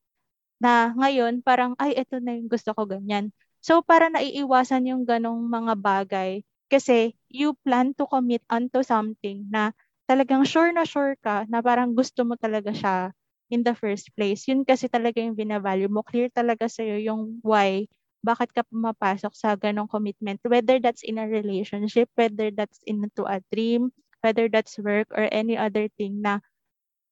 na 0.62 0.94
ngayon, 0.96 1.44
parang, 1.46 1.76
ay, 1.80 1.96
ito 1.98 2.20
na 2.24 2.36
yung 2.38 2.48
gusto 2.50 2.72
ko, 2.76 2.88
ganyan. 2.88 3.32
So, 3.62 3.82
para 3.84 4.08
naiiwasan 4.14 4.88
yung 4.90 5.04
ganong 5.04 5.42
mga 5.50 5.74
bagay, 5.80 6.32
kasi 6.70 7.14
you 7.30 7.54
plan 7.66 7.94
to 7.98 8.06
commit 8.10 8.42
onto 8.50 8.82
something 8.82 9.46
na 9.50 9.74
talagang 10.10 10.46
sure 10.46 10.70
na 10.74 10.86
sure 10.86 11.18
ka 11.22 11.46
na 11.50 11.62
parang 11.62 11.94
gusto 11.94 12.26
mo 12.26 12.38
talaga 12.38 12.74
siya 12.74 13.14
in 13.54 13.62
the 13.62 13.74
first 13.78 14.10
place. 14.18 14.46
Yun 14.50 14.66
kasi 14.66 14.90
talaga 14.90 15.22
yung 15.22 15.38
binavalue 15.38 15.90
mo. 15.90 16.02
Clear 16.06 16.30
talaga 16.34 16.66
sa'yo 16.70 16.98
yung 17.02 17.42
why, 17.46 17.86
bakit 18.26 18.50
ka 18.54 18.66
pumapasok 18.66 19.34
sa 19.38 19.54
ganong 19.54 19.90
commitment. 19.90 20.42
Whether 20.42 20.82
that's 20.82 21.06
in 21.06 21.22
a 21.22 21.30
relationship, 21.30 22.10
whether 22.18 22.50
that's 22.50 22.82
into 22.90 23.26
a 23.30 23.42
dream, 23.54 23.94
whether 24.26 24.50
that's 24.50 24.82
work 24.82 25.06
or 25.14 25.30
any 25.30 25.54
other 25.54 25.86
thing 25.94 26.26
na 26.26 26.42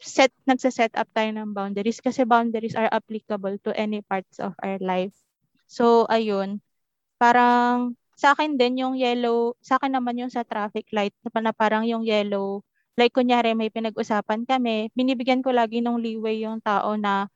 set 0.01 0.33
nagsa-set 0.49 0.97
up 0.97 1.07
tayo 1.13 1.29
ng 1.29 1.53
boundaries 1.53 2.01
kasi 2.01 2.25
boundaries 2.25 2.73
are 2.73 2.89
applicable 2.89 3.55
to 3.61 3.69
any 3.77 4.01
parts 4.01 4.41
of 4.41 4.57
our 4.65 4.81
life. 4.81 5.13
So, 5.69 6.09
ayun. 6.09 6.59
Parang, 7.21 7.95
sa 8.17 8.33
akin 8.35 8.59
din 8.59 8.81
yung 8.83 8.97
yellow, 8.99 9.55
sa 9.63 9.77
akin 9.79 9.95
naman 9.95 10.19
yung 10.19 10.33
sa 10.33 10.43
traffic 10.43 10.89
light, 10.91 11.15
na 11.23 11.55
parang 11.55 11.87
yung 11.87 12.03
yellow, 12.03 12.65
like 12.99 13.15
kunyari 13.15 13.55
may 13.55 13.71
pinag-usapan 13.73 14.45
kami, 14.45 14.91
binibigyan 14.93 15.41
ko 15.41 15.49
lagi 15.55 15.79
ng 15.79 15.97
leeway 15.97 16.43
yung 16.43 16.59
tao 16.61 16.93
na 16.99 17.31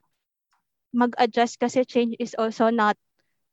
mag-adjust 0.93 1.57
kasi 1.57 1.85
change 1.87 2.13
is 2.19 2.35
also 2.37 2.69
not 2.69 2.97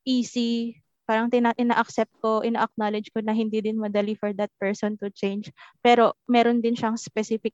easy. 0.04 0.83
Parang 1.04 1.28
tina- 1.28 1.56
ina-accept 1.56 2.12
ko, 2.20 2.40
ina-acknowledge 2.40 3.12
ko 3.12 3.20
na 3.20 3.36
hindi 3.36 3.60
din 3.60 3.76
madali 3.76 4.16
for 4.16 4.32
that 4.36 4.50
person 4.56 4.96
to 5.00 5.12
change. 5.12 5.52
Pero 5.84 6.16
meron 6.28 6.64
din 6.64 6.76
siyang 6.76 6.96
specific 6.96 7.52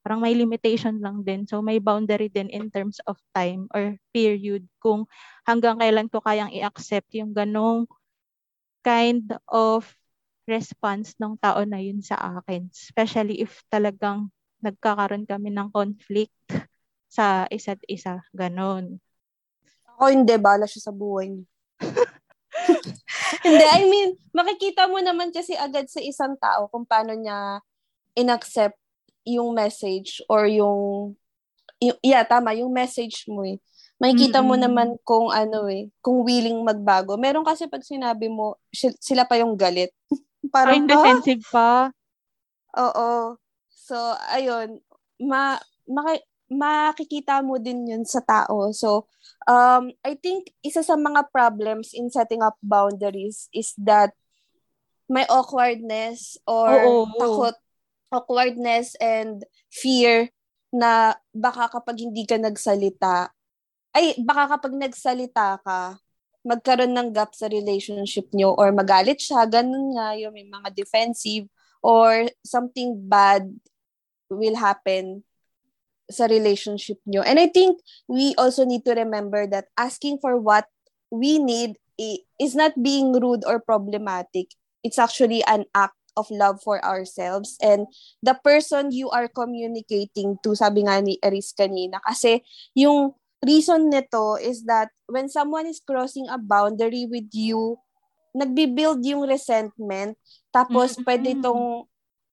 parang 0.00 0.24
may 0.24 0.32
limitation 0.32 0.96
lang 0.98 1.20
din. 1.20 1.44
So 1.44 1.60
may 1.60 1.76
boundary 1.76 2.32
din 2.32 2.48
in 2.48 2.72
terms 2.72 2.98
of 3.04 3.20
time 3.36 3.68
or 3.76 4.00
period 4.16 4.64
kung 4.80 5.04
hanggang 5.44 5.76
kailan 5.76 6.08
ko 6.08 6.24
kayang 6.24 6.48
i-accept 6.56 7.12
yung 7.12 7.36
ganong 7.36 7.84
kind 8.80 9.28
of 9.48 9.84
response 10.48 11.14
ng 11.20 11.36
tao 11.38 11.62
na 11.68 11.78
yun 11.78 12.00
sa 12.00 12.16
akin. 12.40 12.72
Especially 12.72 13.44
if 13.44 13.60
talagang 13.68 14.32
nagkakaroon 14.64 15.28
kami 15.28 15.52
ng 15.52 15.68
conflict 15.68 16.34
sa 17.12 17.44
isa't 17.52 17.80
isa. 17.86 18.24
Ganon. 18.32 18.98
Ako 19.96 20.08
hindi, 20.08 20.34
bala 20.40 20.64
siya 20.64 20.90
sa 20.90 20.92
buhay 20.96 21.28
niya. 21.28 21.44
hindi, 23.46 23.64
I 23.64 23.82
mean, 23.86 24.16
makikita 24.34 24.86
mo 24.86 24.98
naman 25.00 25.32
kasi 25.32 25.56
agad 25.56 25.86
sa 25.88 26.00
isang 26.02 26.36
tao 26.36 26.68
kung 26.68 26.84
paano 26.84 27.14
niya 27.14 27.60
inaccept 28.14 28.76
yung 29.24 29.52
message 29.52 30.24
or 30.26 30.48
yung, 30.48 31.14
yung 31.78 31.98
yeah, 32.00 32.24
tama, 32.24 32.56
yung 32.56 32.72
message 32.72 33.24
mo 33.28 33.44
eh. 33.44 33.60
Makikita 34.00 34.40
mm-hmm. 34.40 34.48
mo 34.48 34.54
naman 34.56 34.88
kung 35.04 35.28
ano 35.28 35.68
eh, 35.68 35.92
kung 36.00 36.24
willing 36.24 36.64
magbago. 36.64 37.20
Meron 37.20 37.44
kasi 37.44 37.68
pag 37.68 37.84
sinabi 37.84 38.32
mo, 38.32 38.56
sila 38.72 39.28
pa 39.28 39.36
yung 39.36 39.54
galit. 39.60 39.92
Parang, 40.54 40.84
Ay, 40.84 40.88
defensive 40.88 41.44
pa. 41.52 41.92
Oo. 42.80 43.36
So, 43.68 43.96
ayun, 44.32 44.80
ma, 45.20 45.60
maki, 45.84 46.24
makikita 46.50 47.40
mo 47.46 47.56
din 47.62 47.86
yun 47.86 48.02
sa 48.02 48.18
tao. 48.20 48.74
So, 48.74 49.06
um, 49.46 49.94
I 50.02 50.18
think 50.18 50.50
isa 50.66 50.82
sa 50.82 50.98
mga 50.98 51.30
problems 51.30 51.94
in 51.94 52.10
setting 52.10 52.42
up 52.42 52.58
boundaries 52.58 53.46
is 53.54 53.72
that 53.78 54.12
may 55.06 55.24
awkwardness 55.30 56.36
or 56.44 56.74
Oo. 56.74 57.06
takot, 57.18 57.56
awkwardness 58.10 58.98
and 58.98 59.46
fear 59.70 60.30
na 60.74 61.14
baka 61.30 61.70
kapag 61.70 62.02
hindi 62.02 62.26
ka 62.26 62.38
nagsalita, 62.38 63.30
ay, 63.94 64.18
baka 64.22 64.58
kapag 64.58 64.74
nagsalita 64.74 65.58
ka, 65.62 65.98
magkaroon 66.46 66.94
ng 66.94 67.10
gap 67.10 67.34
sa 67.34 67.50
relationship 67.50 68.30
nyo 68.34 68.54
or 68.54 68.70
magalit 68.70 69.18
siya, 69.18 69.44
ganun 69.46 69.98
nga 69.98 70.14
yung 70.14 70.34
may 70.34 70.46
mga 70.46 70.72
defensive 70.72 71.46
or 71.82 72.30
something 72.46 72.96
bad 72.96 73.50
will 74.30 74.56
happen 74.56 75.26
sa 76.10 76.26
relationship 76.26 76.98
nyo. 77.06 77.22
And 77.22 77.38
I 77.38 77.46
think 77.46 77.78
we 78.10 78.34
also 78.34 78.66
need 78.66 78.84
to 78.84 78.98
remember 78.98 79.46
that 79.48 79.70
asking 79.78 80.18
for 80.18 80.36
what 80.36 80.66
we 81.08 81.38
need 81.38 81.78
is 82.38 82.58
not 82.58 82.74
being 82.82 83.14
rude 83.14 83.46
or 83.46 83.62
problematic. 83.62 84.50
It's 84.82 84.98
actually 84.98 85.46
an 85.46 85.64
act 85.74 85.94
of 86.18 86.26
love 86.34 86.58
for 86.58 86.82
ourselves 86.82 87.54
and 87.62 87.86
the 88.18 88.34
person 88.42 88.90
you 88.90 89.08
are 89.14 89.30
communicating 89.30 90.36
to, 90.42 90.58
sabi 90.58 90.82
nga 90.82 90.98
ni 90.98 91.16
Eris 91.22 91.54
kanina, 91.54 92.02
kasi 92.02 92.42
yung 92.74 93.14
reason 93.46 93.88
nito 93.88 94.34
is 94.36 94.66
that 94.66 94.90
when 95.06 95.30
someone 95.30 95.70
is 95.70 95.78
crossing 95.78 96.26
a 96.26 96.36
boundary 96.36 97.06
with 97.06 97.30
you, 97.30 97.78
nagbi-build 98.34 99.06
yung 99.06 99.22
resentment, 99.22 100.18
tapos 100.50 100.98
mm-hmm. 100.98 101.06
pwede 101.06 101.28
itong, 101.38 101.86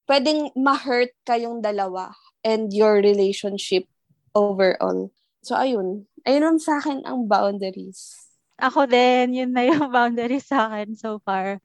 pwedeng 0.09 0.49
ma-hurt 0.57 1.13
kayong 1.27 1.61
dalawa 1.61 2.11
and 2.47 2.71
your 2.71 3.03
relationship 3.03 3.91
overall. 4.31 5.11
So, 5.43 5.59
ayun. 5.59 6.07
Ayun 6.23 6.63
sa 6.63 6.79
akin 6.79 7.03
ang 7.03 7.27
boundaries. 7.27 8.15
Ako 8.55 8.87
din, 8.87 9.35
yun 9.35 9.51
na 9.51 9.67
yung 9.67 9.91
boundaries 9.95 10.47
sa 10.47 10.71
akin 10.71 10.95
so 10.95 11.19
far. 11.27 11.59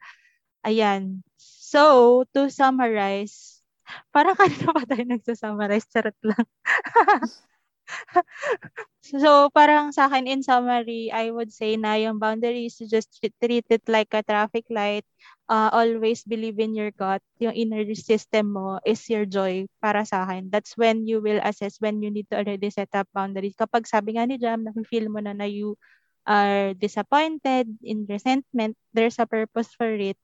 Ayan. 0.66 1.22
So, 1.38 2.26
to 2.34 2.50
summarize, 2.50 3.62
parang 4.10 4.34
kanina 4.34 4.74
pa 4.74 4.82
tayo 4.84 5.06
nagsasummarize, 5.06 5.86
charot 5.86 6.18
lang. 6.26 6.46
so, 9.02 9.50
parang 9.52 9.90
sa 9.92 10.06
akin, 10.08 10.26
in 10.30 10.42
summary, 10.42 11.10
I 11.12 11.30
would 11.30 11.52
say 11.52 11.76
na 11.76 11.98
yung 11.98 12.18
boundaries, 12.22 12.78
just 12.86 13.18
treat 13.20 13.66
it 13.68 13.84
like 13.88 14.12
a 14.14 14.22
traffic 14.22 14.66
light. 14.70 15.04
Uh, 15.50 15.68
always 15.72 16.24
believe 16.24 16.56
in 16.58 16.72
your 16.74 16.90
gut. 16.94 17.20
Yung 17.42 17.52
inner 17.52 17.84
system 17.94 18.54
mo 18.56 18.80
is 18.86 19.04
your 19.10 19.26
joy 19.28 19.66
para 19.82 20.06
sa 20.06 20.24
akin. 20.24 20.48
That's 20.48 20.76
when 20.78 21.04
you 21.04 21.20
will 21.20 21.40
assess 21.44 21.76
when 21.82 22.00
you 22.00 22.08
need 22.10 22.30
to 22.32 22.40
already 22.40 22.70
set 22.72 22.88
up 22.96 23.08
boundaries. 23.12 23.58
Kapag 23.58 23.84
sabi 23.84 24.16
nga 24.16 24.24
ni 24.24 24.40
Jam, 24.40 24.64
na-feel 24.64 25.12
mo 25.12 25.20
na 25.20 25.36
na 25.36 25.44
you 25.44 25.76
are 26.24 26.72
disappointed, 26.78 27.68
in 27.82 28.06
resentment, 28.08 28.78
there's 28.94 29.18
a 29.18 29.26
purpose 29.26 29.74
for 29.74 29.90
it 29.90 30.16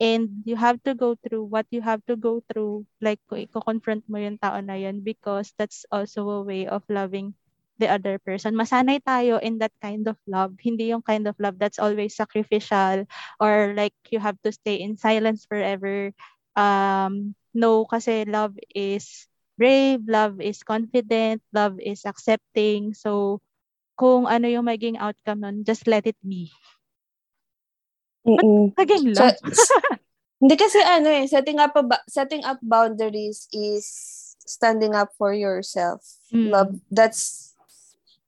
and 0.00 0.42
you 0.44 0.56
have 0.56 0.82
to 0.84 0.94
go 0.94 1.16
through 1.16 1.44
what 1.44 1.66
you 1.70 1.80
have 1.80 2.04
to 2.06 2.16
go 2.16 2.42
through 2.52 2.84
like 3.00 3.20
i-confront 3.32 4.04
mo 4.08 4.18
yung 4.20 4.36
tao 4.38 4.60
na 4.60 4.74
yun 4.76 5.00
because 5.00 5.52
that's 5.56 5.84
also 5.92 6.28
a 6.30 6.42
way 6.42 6.66
of 6.66 6.82
loving 6.88 7.32
the 7.78 7.88
other 7.88 8.18
person. 8.18 8.56
Masanay 8.56 9.00
tayo 9.04 9.36
in 9.40 9.58
that 9.60 9.72
kind 9.80 10.08
of 10.08 10.16
love. 10.26 10.56
Hindi 10.60 10.92
yung 10.92 11.04
kind 11.04 11.28
of 11.28 11.36
love 11.38 11.58
that's 11.60 11.78
always 11.78 12.16
sacrificial 12.16 13.04
or 13.40 13.72
like 13.76 13.92
you 14.10 14.18
have 14.20 14.36
to 14.44 14.52
stay 14.52 14.76
in 14.80 14.96
silence 14.96 15.44
forever. 15.44 16.12
Um, 16.56 17.34
no, 17.52 17.84
kasi 17.84 18.24
love 18.24 18.56
is 18.74 19.28
brave, 19.60 20.00
love 20.08 20.40
is 20.40 20.64
confident, 20.64 21.42
love 21.52 21.76
is 21.80 22.04
accepting. 22.08 22.92
So, 22.96 23.40
kung 23.96 24.26
ano 24.28 24.48
yung 24.48 24.68
maging 24.68 24.96
outcome 25.00 25.40
nun, 25.44 25.64
just 25.64 25.86
let 25.88 26.06
it 26.06 26.16
be. 26.24 26.52
Mm-mm. 28.26 28.74
Naging 28.74 29.14
love. 29.14 29.38
So, 29.54 29.74
hindi 30.42 30.58
kasi 30.58 30.82
ano 30.82 31.08
eh, 31.08 31.24
setting 31.30 31.62
up, 31.62 31.72
a, 31.78 31.82
setting 32.10 32.44
up 32.44 32.58
boundaries 32.60 33.48
is 33.54 33.86
standing 34.44 34.92
up 34.92 35.14
for 35.16 35.32
yourself. 35.32 36.02
Mm. 36.34 36.50
Love, 36.50 36.72
that's, 36.90 37.54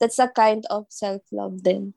that's 0.01 0.19
a 0.19 0.31
kind 0.31 0.65
of 0.71 0.87
self-love 0.89 1.61
din. 1.63 1.93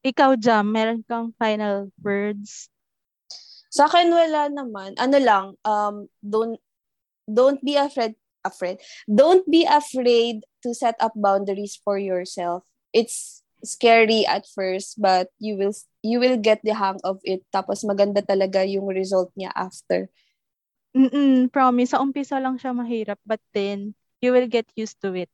Ikaw, 0.00 0.40
Jam, 0.40 0.72
meron 0.72 1.04
kang 1.04 1.36
final 1.36 1.92
words? 2.00 2.72
Sa 3.68 3.84
akin, 3.84 4.10
wala 4.10 4.48
naman. 4.48 4.96
Ano 4.96 5.18
lang, 5.20 5.44
um, 5.62 6.08
don't, 6.24 6.58
don't 7.28 7.60
be 7.62 7.76
afraid, 7.76 8.16
afraid. 8.42 8.80
Don't 9.06 9.44
be 9.44 9.68
afraid 9.68 10.42
to 10.64 10.74
set 10.74 10.96
up 10.98 11.12
boundaries 11.14 11.78
for 11.78 12.00
yourself. 12.00 12.64
It's 12.90 13.44
scary 13.62 14.24
at 14.26 14.44
first, 14.48 15.00
but 15.00 15.28
you 15.38 15.56
will 15.56 15.74
you 16.00 16.20
will 16.20 16.36
get 16.36 16.60
the 16.64 16.74
hang 16.74 17.00
of 17.04 17.20
it. 17.24 17.44
Tapos 17.52 17.84
maganda 17.84 18.24
talaga 18.24 18.64
yung 18.64 18.88
result 18.88 19.32
niya 19.36 19.52
after. 19.52 20.08
Mm-mm, 20.96 21.52
promise. 21.54 21.94
Sa 21.94 22.02
umpisa 22.02 22.42
lang 22.42 22.58
siya 22.58 22.74
mahirap, 22.74 23.20
but 23.22 23.40
then 23.54 23.94
you 24.18 24.34
will 24.34 24.50
get 24.50 24.66
used 24.74 24.98
to 25.00 25.14
it. 25.14 25.30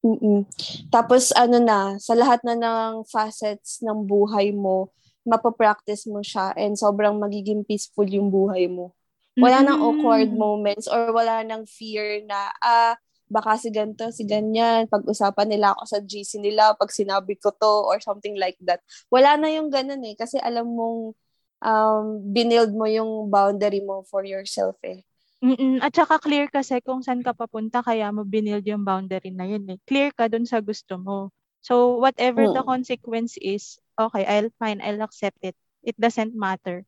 Mm-mm. 0.00 0.48
Tapos 0.88 1.32
ano 1.36 1.60
na, 1.60 1.96
sa 2.00 2.16
lahat 2.16 2.40
na 2.44 2.56
ng 2.56 3.04
facets 3.08 3.84
ng 3.84 4.04
buhay 4.04 4.52
mo, 4.52 4.88
mapapractice 5.24 6.08
mo 6.08 6.24
siya 6.24 6.56
and 6.56 6.76
sobrang 6.76 7.20
magiging 7.20 7.64
peaceful 7.64 8.08
yung 8.08 8.32
buhay 8.32 8.68
mo. 8.68 8.96
Wala 9.36 9.60
mm-hmm. 9.60 9.68
nang 9.68 9.80
awkward 9.80 10.30
moments 10.32 10.88
or 10.88 11.12
wala 11.12 11.44
nang 11.44 11.68
fear 11.68 12.24
na, 12.24 12.52
ah, 12.64 12.96
baka 13.30 13.54
si 13.56 13.70
ganito, 13.70 14.10
si 14.10 14.26
ganyan, 14.26 14.90
pag-usapan 14.90 15.46
nila 15.46 15.70
ako 15.78 15.82
sa 15.86 15.98
GC 16.02 16.42
nila 16.42 16.74
pag 16.74 16.90
sinabi 16.90 17.38
ko 17.38 17.54
to 17.54 17.86
or 17.86 18.02
something 18.02 18.34
like 18.34 18.58
that. 18.58 18.82
Wala 19.06 19.38
na 19.38 19.48
yung 19.54 19.70
ganun 19.70 20.02
eh 20.02 20.18
kasi 20.18 20.36
alam 20.42 20.66
mong 20.66 21.14
um, 21.62 22.04
binild 22.34 22.74
mo 22.74 22.90
yung 22.90 23.30
boundary 23.30 23.80
mo 23.86 24.02
for 24.10 24.26
yourself 24.26 24.74
eh. 24.82 25.06
Mm-mm. 25.40 25.80
At 25.80 25.96
saka 25.96 26.20
clear 26.20 26.52
kasi 26.52 26.84
kung 26.84 27.00
saan 27.00 27.24
ka 27.24 27.32
papunta 27.32 27.80
kaya 27.80 28.12
mo 28.12 28.28
binild 28.28 28.66
yung 28.66 28.84
boundary 28.84 29.32
na 29.32 29.48
yun 29.48 29.64
eh. 29.72 29.78
Clear 29.88 30.12
ka 30.12 30.28
dun 30.28 30.44
sa 30.44 30.60
gusto 30.60 31.00
mo. 31.00 31.32
So 31.64 31.96
whatever 31.96 32.44
mm. 32.44 32.52
the 32.52 32.66
consequence 32.66 33.40
is, 33.40 33.80
okay, 33.96 34.26
I'll 34.26 34.52
fine, 34.60 34.84
I'll 34.84 35.00
accept 35.00 35.40
it. 35.40 35.56
It 35.80 35.96
doesn't 35.96 36.36
matter. 36.36 36.84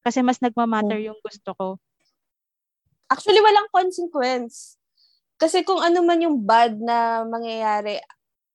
Kasi 0.00 0.24
mas 0.24 0.40
nagmamatter 0.40 0.96
mm. 0.96 1.06
yung 1.12 1.20
gusto 1.20 1.52
ko. 1.52 1.68
Actually, 3.10 3.42
walang 3.42 3.68
consequence. 3.74 4.79
Kasi 5.40 5.64
kung 5.64 5.80
ano 5.80 6.04
man 6.04 6.20
yung 6.20 6.44
bad 6.44 6.76
na 6.76 7.24
mangyayari 7.24 7.96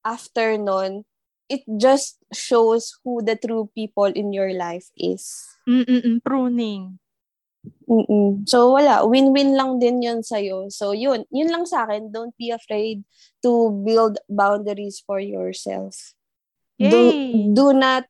after 0.05 0.53
nun, 0.61 1.01
it 1.49 1.65
just 1.81 2.21
shows 2.29 2.93
who 3.01 3.25
the 3.25 3.33
true 3.33 3.69
people 3.73 4.09
in 4.09 4.29
your 4.29 4.53
life 4.53 4.93
is. 4.93 5.49
Mm-mm, 5.65 6.21
pruning. 6.21 7.01
Mm-mm. 7.89 8.45
So, 8.45 8.77
wala. 8.77 9.01
Win-win 9.05 9.57
lang 9.57 9.81
din 9.81 10.01
yun 10.01 10.21
sa'yo. 10.21 10.69
So, 10.69 10.93
yun. 10.93 11.25
Yun 11.33 11.49
lang 11.49 11.65
sa 11.65 11.85
akin. 11.85 12.13
Don't 12.13 12.33
be 12.37 12.53
afraid 12.53 13.01
to 13.41 13.73
build 13.85 14.21
boundaries 14.29 15.01
for 15.01 15.17
yourself. 15.17 16.13
Yay! 16.77 16.89
Do, 16.89 16.99
do 17.53 17.65
not, 17.73 18.05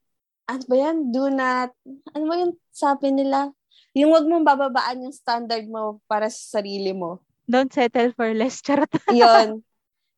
ano 0.47 0.63
ba 0.67 0.75
yan? 0.75 0.97
Do 1.11 1.31
not, 1.31 1.71
ano 2.11 2.23
ba 2.27 2.35
yung 2.39 2.53
sabi 2.71 3.11
nila? 3.15 3.51
Yung 3.95 4.11
wag 4.11 4.27
mong 4.27 4.43
bababaan 4.43 5.07
yung 5.07 5.15
standard 5.15 5.63
mo 5.67 6.03
para 6.07 6.27
sa 6.27 6.59
sarili 6.59 6.91
mo. 6.91 7.23
Don't 7.49 7.71
settle 7.71 8.11
for 8.13 8.33
less. 8.33 8.61
Charot. 8.61 8.89
Yun. 9.13 9.63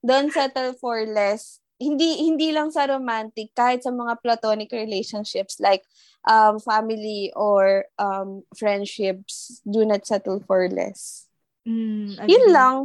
Don't 0.05 0.31
settle 0.31 0.73
for 0.79 1.03
less. 1.05 1.59
Hindi 1.77 2.25
hindi 2.25 2.49
lang 2.49 2.73
sa 2.73 2.89
romantic, 2.89 3.53
kahit 3.53 3.85
sa 3.85 3.93
mga 3.93 4.17
platonic 4.25 4.73
relationships 4.73 5.61
like 5.61 5.85
um, 6.25 6.57
family 6.57 7.29
or 7.37 7.85
um, 8.01 8.41
friendships, 8.57 9.61
do 9.61 9.85
not 9.85 10.07
settle 10.07 10.41
for 10.41 10.65
less. 10.69 11.29
Mm, 11.67 12.17
Yun 12.25 12.45
lang. 12.49 12.77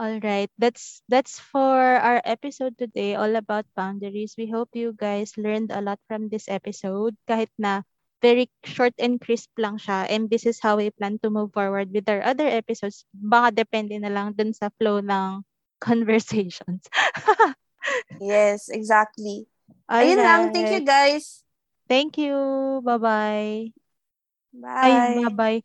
All 0.00 0.16
right. 0.24 0.48
That's 0.56 1.04
that's 1.12 1.36
for 1.36 1.76
our 1.76 2.24
episode 2.24 2.80
today 2.80 3.20
all 3.20 3.36
about 3.36 3.68
boundaries. 3.76 4.32
We 4.32 4.48
hope 4.48 4.72
you 4.72 4.96
guys 4.96 5.36
learned 5.36 5.72
a 5.72 5.84
lot 5.84 6.00
from 6.08 6.32
this 6.32 6.48
episode 6.48 7.20
kahit 7.28 7.52
na 7.60 7.84
very 8.22 8.48
short 8.64 8.94
and 9.00 9.20
crisp 9.20 9.50
lang 9.56 9.80
siya. 9.80 10.06
And 10.08 10.28
this 10.28 10.46
is 10.46 10.60
how 10.60 10.76
we 10.76 10.92
plan 10.92 11.18
to 11.24 11.28
move 11.32 11.52
forward 11.52 11.92
with 11.92 12.08
our 12.08 12.22
other 12.22 12.46
episodes. 12.46 13.04
Baka 13.12 13.64
depende 13.64 13.96
na 14.00 14.12
lang 14.12 14.36
dun 14.36 14.52
sa 14.52 14.68
flow 14.80 15.00
ng 15.00 15.44
conversations. 15.80 16.84
yes, 18.20 18.68
exactly. 18.68 19.48
Alright. 19.88 20.06
Ayun 20.06 20.20
lang. 20.20 20.40
Thank 20.52 20.70
you, 20.70 20.82
guys. 20.84 21.42
Thank 21.88 22.20
you. 22.20 22.36
Bye-bye. 22.84 23.74
Bye. 24.54 24.84
Ay, 24.84 25.24
bye-bye. 25.24 25.60